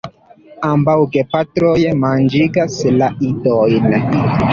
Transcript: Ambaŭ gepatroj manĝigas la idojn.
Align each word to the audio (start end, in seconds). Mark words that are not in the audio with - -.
Ambaŭ 0.67 0.95
gepatroj 1.15 1.75
manĝigas 2.05 2.79
la 2.95 3.11
idojn. 3.29 3.87